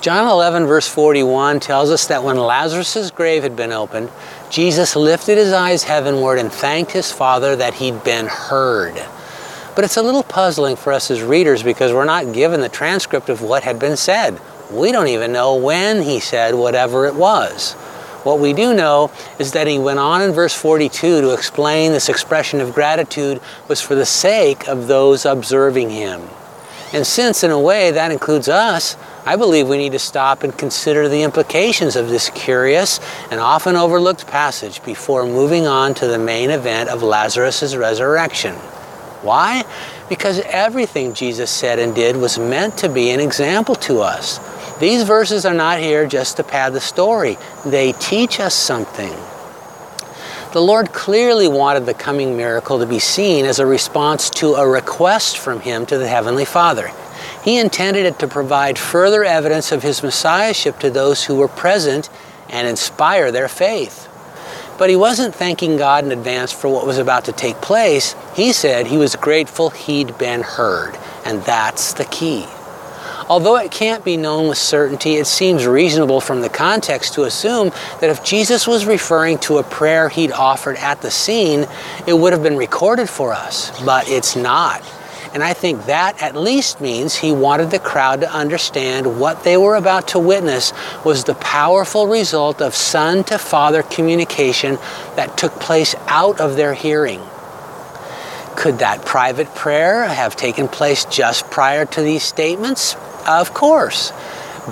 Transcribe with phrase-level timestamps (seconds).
[0.00, 4.10] John 11, verse 41 tells us that when Lazarus' grave had been opened,
[4.48, 8.94] Jesus lifted his eyes heavenward and thanked his Father that he'd been heard.
[9.74, 13.28] But it's a little puzzling for us as readers because we're not given the transcript
[13.28, 14.40] of what had been said.
[14.72, 17.74] We don't even know when he said whatever it was.
[18.22, 22.08] What we do know is that he went on in verse 42 to explain this
[22.08, 26.22] expression of gratitude was for the sake of those observing him.
[26.92, 28.96] And since, in a way, that includes us,
[29.26, 33.76] I believe we need to stop and consider the implications of this curious and often
[33.76, 38.54] overlooked passage before moving on to the main event of Lazarus' resurrection.
[39.22, 39.64] Why?
[40.08, 44.38] Because everything Jesus said and did was meant to be an example to us.
[44.78, 49.12] These verses are not here just to pad the story, they teach us something.
[50.52, 54.66] The Lord clearly wanted the coming miracle to be seen as a response to a
[54.66, 56.90] request from Him to the Heavenly Father.
[57.42, 62.10] He intended it to provide further evidence of His Messiahship to those who were present
[62.48, 64.08] and inspire their faith.
[64.78, 68.14] But he wasn't thanking God in advance for what was about to take place.
[68.34, 72.46] He said he was grateful he'd been heard, and that's the key.
[73.28, 77.70] Although it can't be known with certainty, it seems reasonable from the context to assume
[78.00, 81.66] that if Jesus was referring to a prayer he'd offered at the scene,
[82.06, 83.70] it would have been recorded for us.
[83.84, 84.82] But it's not.
[85.32, 89.56] And I think that at least means he wanted the crowd to understand what they
[89.56, 90.72] were about to witness
[91.04, 94.76] was the powerful result of son to father communication
[95.14, 97.20] that took place out of their hearing.
[98.56, 102.96] Could that private prayer have taken place just prior to these statements?
[103.26, 104.12] Of course.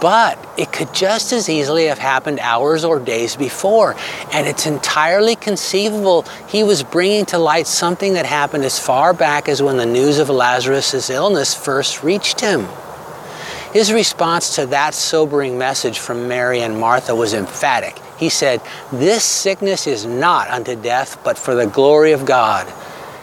[0.00, 3.96] But it could just as easily have happened hours or days before.
[4.32, 9.48] And it's entirely conceivable he was bringing to light something that happened as far back
[9.48, 12.68] as when the news of Lazarus' illness first reached him.
[13.72, 17.98] His response to that sobering message from Mary and Martha was emphatic.
[18.16, 18.60] He said,
[18.92, 22.72] This sickness is not unto death, but for the glory of God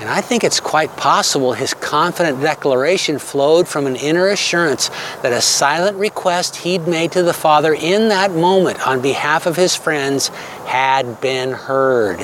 [0.00, 4.90] and I think it's quite possible his confident declaration flowed from an inner assurance
[5.22, 9.56] that a silent request he'd made to the Father in that moment on behalf of
[9.56, 10.28] his friends
[10.66, 12.20] had been heard.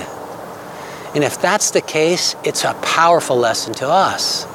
[1.15, 4.47] And if that's the case, it's a powerful lesson to us.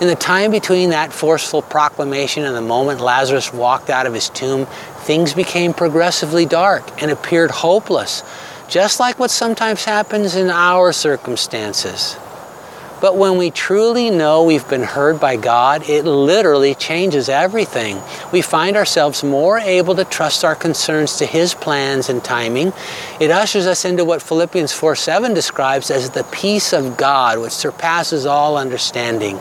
[0.00, 4.28] In the time between that forceful proclamation and the moment Lazarus walked out of his
[4.28, 4.66] tomb,
[5.00, 8.22] things became progressively dark and appeared hopeless,
[8.68, 12.16] just like what sometimes happens in our circumstances.
[13.00, 18.00] But when we truly know we've been heard by God, it literally changes everything.
[18.32, 22.72] We find ourselves more able to trust our concerns to His plans and timing.
[23.20, 27.52] It ushers us into what Philippians 4 7 describes as the peace of God, which
[27.52, 29.38] surpasses all understanding.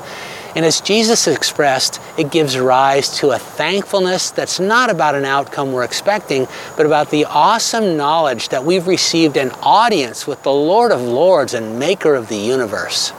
[0.56, 5.72] And as Jesus expressed, it gives rise to a thankfulness that's not about an outcome
[5.72, 10.92] we're expecting, but about the awesome knowledge that we've received an audience with the Lord
[10.92, 13.14] of Lords and Maker of the universe.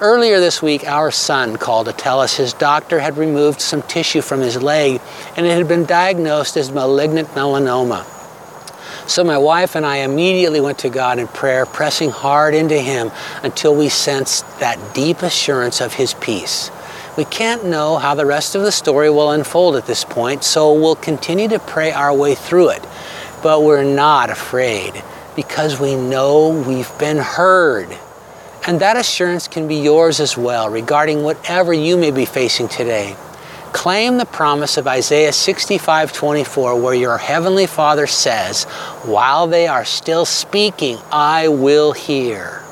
[0.00, 4.22] Earlier this week, our son called to tell us his doctor had removed some tissue
[4.22, 5.00] from his leg
[5.36, 8.06] and it had been diagnosed as malignant melanoma.
[9.08, 13.10] So my wife and I immediately went to God in prayer, pressing hard into Him
[13.42, 16.70] until we sensed that deep assurance of His peace.
[17.16, 20.74] We can't know how the rest of the story will unfold at this point, so
[20.74, 22.86] we'll continue to pray our way through it.
[23.42, 25.02] But we're not afraid
[25.34, 27.88] because we know we've been heard.
[28.68, 33.16] And that assurance can be yours as well regarding whatever you may be facing today.
[33.72, 38.64] Claim the promise of Isaiah 65 24, where your heavenly Father says,
[39.04, 42.62] While they are still speaking, I will hear.